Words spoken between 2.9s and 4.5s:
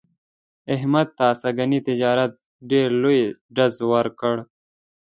لوی ډز ور کړ.